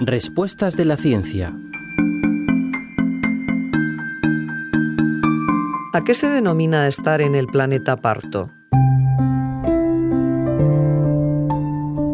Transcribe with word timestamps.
Respuestas 0.00 0.76
de 0.76 0.84
la 0.84 0.96
ciencia. 0.96 1.52
¿A 5.92 6.04
qué 6.04 6.14
se 6.14 6.28
denomina 6.28 6.86
estar 6.86 7.20
en 7.20 7.34
el 7.34 7.48
planeta 7.48 7.96
parto? 7.96 8.48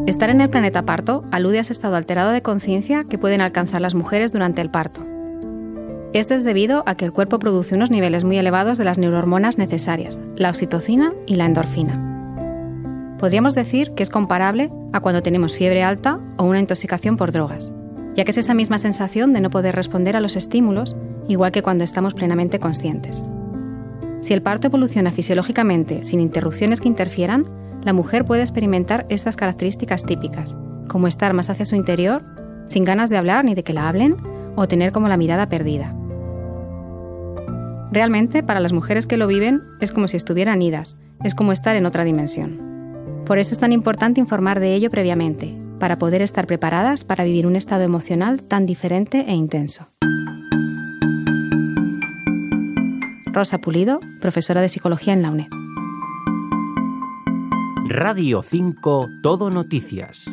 Estar 0.07 0.31
en 0.31 0.41
el 0.41 0.49
planeta 0.49 0.87
parto 0.87 1.27
alude 1.31 1.59
a 1.59 1.61
ese 1.61 1.75
estado 1.75 1.97
alterado 1.97 2.31
de 2.31 2.41
conciencia 2.41 3.05
que 3.05 3.19
pueden 3.19 3.43
alcanzar 3.43 3.83
las 3.83 3.95
mujeres 3.95 4.33
durante 4.33 4.63
el 4.63 4.71
parto. 4.71 5.05
Esto 6.15 6.33
es 6.33 6.43
debido 6.43 6.85
a 6.87 6.95
que 6.95 7.05
el 7.05 7.13
cuerpo 7.13 7.39
produce 7.39 7.75
unos 7.75 7.91
niveles 7.91 8.25
muy 8.25 8.39
elevados 8.39 8.79
de 8.79 8.85
las 8.85 8.97
neurohormonas 8.97 9.59
necesarias, 9.59 10.19
la 10.37 10.49
oxitocina 10.49 11.13
y 11.27 11.37
la 11.37 11.45
endorfina. 11.45 12.14
Podríamos 13.25 13.55
decir 13.55 13.93
que 13.93 14.03
es 14.03 14.11
comparable 14.11 14.71
a 14.93 15.01
cuando 15.01 15.23
tenemos 15.23 15.57
fiebre 15.57 15.83
alta 15.83 16.21
o 16.37 16.45
una 16.45 16.61
intoxicación 16.61 17.17
por 17.17 17.33
drogas, 17.33 17.73
ya 18.15 18.23
que 18.23 18.33
es 18.33 18.37
esa 18.37 18.53
misma 18.53 18.77
sensación 18.77 19.33
de 19.33 19.41
no 19.41 19.49
poder 19.49 19.75
responder 19.75 20.15
a 20.15 20.21
los 20.21 20.37
estímulos, 20.37 20.95
igual 21.27 21.51
que 21.51 21.63
cuando 21.63 21.85
estamos 21.85 22.13
plenamente 22.13 22.59
conscientes. 22.59 23.25
Si 24.21 24.35
el 24.35 24.43
parto 24.43 24.67
evoluciona 24.67 25.11
fisiológicamente 25.11 26.03
sin 26.03 26.21
interrupciones 26.21 26.83
que 26.83 26.89
interfieran, 26.89 27.47
la 27.83 27.95
mujer 27.95 28.27
puede 28.27 28.43
experimentar 28.43 29.07
estas 29.09 29.37
características 29.37 30.05
típicas, 30.05 30.55
como 30.87 31.07
estar 31.07 31.33
más 31.33 31.49
hacia 31.49 31.65
su 31.65 31.77
interior, 31.77 32.23
sin 32.67 32.85
ganas 32.85 33.09
de 33.09 33.17
hablar 33.17 33.47
ni 33.47 33.55
de 33.55 33.65
que 33.65 33.73
la 33.73 33.89
hablen, 33.89 34.19
o 34.55 34.69
tener 34.69 34.93
como 34.93 35.09
la 35.09 35.17
mirada 35.17 35.49
perdida. 35.49 35.97
Realmente, 37.91 38.43
para 38.43 38.61
las 38.61 38.75
mujeres 38.75 39.07
que 39.07 39.17
lo 39.17 39.27
viven, 39.27 39.63
es 39.81 39.93
como 39.93 40.09
si 40.09 40.19
estuvieran 40.19 40.61
idas, 40.61 40.99
es 41.25 41.35
como 41.35 41.53
estar 41.53 41.75
en 41.75 41.87
otra 41.87 42.05
dimensión. 42.05 42.74
Por 43.27 43.39
eso 43.39 43.55
es 43.55 43.61
tan 43.61 43.73
importante 43.73 44.21
informar 44.21 44.61
de 44.61 44.75
ello 44.75 44.91
previamente, 44.91 45.57
para 45.79 45.99
poder 45.99 46.21
estar 46.21 46.47
preparadas 46.47 47.05
para 47.05 47.25
vivir 47.25 47.47
un 47.47 47.57
estado 47.57 47.83
emocional 47.83 48.43
tan 48.43 48.67
diferente 48.67 49.25
e 49.27 49.35
intenso. 49.35 49.89
Rosa 53.33 53.59
Pulido, 53.59 54.01
profesora 54.21 54.61
de 54.61 54.69
Psicología 54.69 55.13
en 55.13 55.23
la 55.23 55.31
UNED. 55.31 55.49
Radio 57.89 58.43
5 58.43 59.09
Todo 59.23 59.51
Noticias. 59.51 60.25